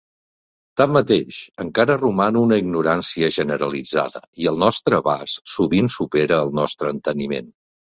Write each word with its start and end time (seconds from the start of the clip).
Tanmateix, 0.79 1.37
encara 1.65 1.97
roman 1.99 2.41
una 2.41 2.59
ignorància 2.63 3.31
generalitzada, 3.37 4.25
i 4.43 4.53
el 4.55 4.61
nostre 4.67 5.01
abast 5.03 5.57
sovint 5.57 5.95
supera 6.01 6.45
el 6.49 6.61
nostre 6.65 6.97
enteniment. 7.01 7.59